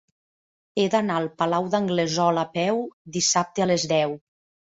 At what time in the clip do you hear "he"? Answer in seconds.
0.79-0.85